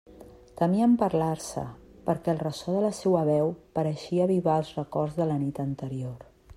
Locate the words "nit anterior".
5.47-6.31